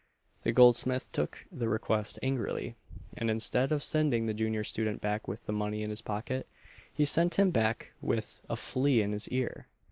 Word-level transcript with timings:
The 0.41 0.51
goldsmith 0.51 1.11
took 1.11 1.45
the 1.51 1.69
request 1.69 2.17
angrily; 2.23 2.75
and 3.15 3.29
instead 3.29 3.71
of 3.71 3.83
sending 3.83 4.25
the 4.25 4.33
junior 4.33 4.63
student 4.63 4.99
back 4.99 5.27
with 5.27 5.45
the 5.45 5.53
money 5.53 5.83
in 5.83 5.91
his 5.91 6.01
pocket, 6.01 6.47
he 6.91 7.05
sent 7.05 7.37
him 7.37 7.51
back 7.51 7.91
with 8.01 8.41
"a 8.49 8.55
flea 8.55 9.03
in 9.03 9.11
his 9.11 9.29
ear." 9.29 9.67